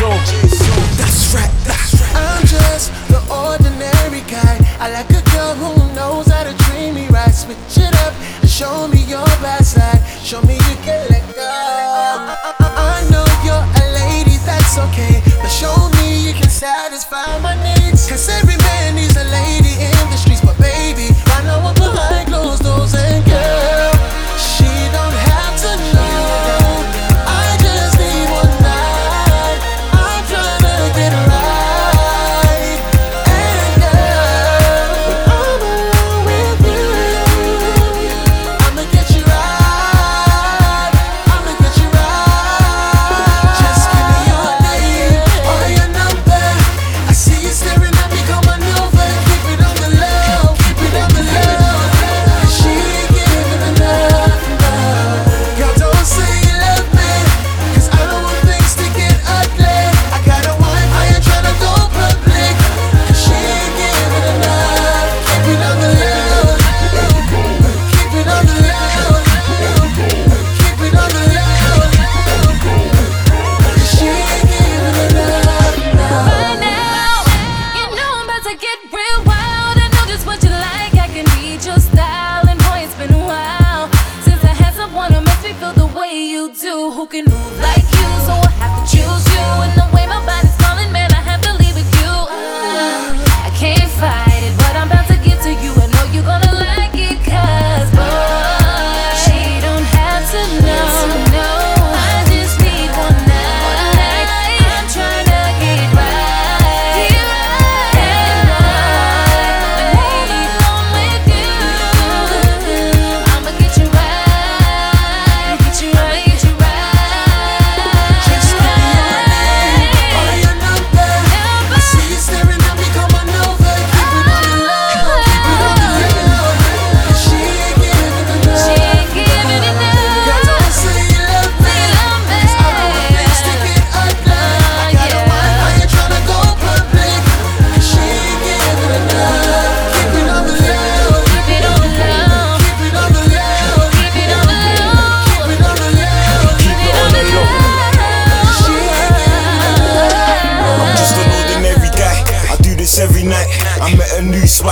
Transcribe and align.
soul. 0.00 0.49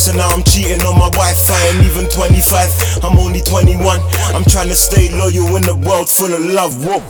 So 0.00 0.16
now 0.16 0.32
I'm 0.32 0.40
cheating 0.48 0.80
on 0.88 0.96
my 0.96 1.12
Wi-Fi. 1.12 1.60
I'm 1.68 1.84
even 1.84 2.08
25, 2.08 3.04
I'm 3.04 3.20
only 3.20 3.44
21. 3.44 3.84
I'm 4.32 4.48
trying 4.48 4.72
to 4.72 4.74
stay 4.74 5.12
loyal 5.12 5.52
in 5.60 5.68
a 5.68 5.76
world 5.76 6.08
full 6.08 6.32
of 6.32 6.40
love. 6.40 6.72
Whoa. 6.80 7.04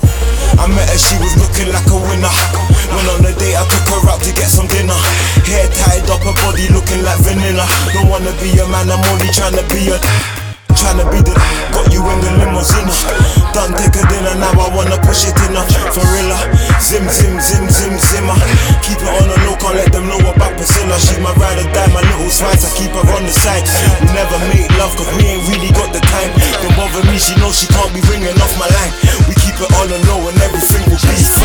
I 0.59 0.67
met 0.67 0.91
her, 0.91 0.99
she 0.99 1.15
was 1.23 1.39
looking 1.39 1.71
like 1.71 1.87
a 1.87 1.99
winner. 2.11 2.35
Went 2.91 3.07
on 3.15 3.23
a 3.23 3.33
date, 3.39 3.55
I 3.55 3.63
took 3.71 3.87
her 3.95 4.11
out 4.11 4.19
to 4.27 4.35
get 4.35 4.51
some 4.51 4.67
dinner. 4.67 4.99
Hair 5.47 5.71
tied 5.71 6.11
up, 6.11 6.19
her 6.27 6.35
body 6.43 6.67
looking 6.75 7.07
like 7.07 7.23
vanilla. 7.23 7.63
Don't 7.95 8.11
wanna 8.11 8.35
be 8.43 8.59
a 8.59 8.67
man, 8.67 8.91
I'm 8.91 8.99
only 9.07 9.31
trying 9.31 9.55
to 9.55 9.63
be 9.71 9.95
a. 9.95 9.97
Trying 10.75 10.99
to 10.99 11.07
be 11.13 11.21
the 11.23 11.35
got 11.71 11.93
you 11.93 12.03
in 12.03 12.19
the 12.25 12.31
limousine. 12.43 12.91
Done 13.55 13.75
a 13.77 13.87
dinner, 13.87 14.35
now 14.41 14.51
I 14.57 14.67
wanna 14.75 14.99
push 15.07 15.31
it 15.31 15.37
in 15.47 15.55
her. 15.55 15.67
For 15.95 16.03
real, 16.11 16.31
zim 16.83 17.07
zim 17.09 17.37
zim 17.41 17.67
zim 17.69 17.95
zimmer. 17.99 18.37
Keep 18.83 19.01
it 19.05 19.11
on 19.11 19.27
the 19.29 19.37
low, 19.45 19.57
can't 19.61 19.77
let 19.77 19.93
them 19.93 20.09
know 20.09 20.21
about 20.21 20.57
Priscilla. 20.57 20.97
She's 20.99 21.21
my 21.21 21.33
ride 21.37 21.61
or 21.61 21.69
die, 21.73 21.91
my 21.93 22.01
little 22.01 22.33
spice. 22.33 22.65
I 22.65 22.71
keep 22.77 22.93
her 22.93 23.05
on 23.17 23.25
the 23.25 23.33
side. 23.33 23.65
We 24.01 24.09
never 24.17 24.39
make 24.51 24.71
love, 24.81 24.97
cause 24.97 25.09
we 25.17 25.25
ain't 25.29 25.45
really 25.49 25.71
got 25.73 25.93
the 25.93 26.01
time. 26.01 26.31
Don't 26.63 26.75
bother 26.77 27.05
me, 27.07 27.19
she 27.19 27.37
knows 27.41 27.59
she 27.59 27.67
can't 27.69 27.93
be 27.93 28.01
ringing 28.09 28.37
off 28.41 28.55
my 28.59 28.69
line. 28.69 28.93
We 29.29 29.35
keep 29.39 29.57
it 29.61 29.71
on 29.79 29.89
the 29.89 29.99
low 30.09 30.29
and 30.29 30.37
everything 30.41 30.85
will 30.89 31.01
be. 31.01 31.40